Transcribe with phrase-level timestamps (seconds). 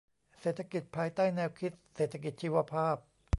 [0.39, 2.97] เศรษฐกิจภายใต้แนวคิดเศรษฐกิจชีวภาพ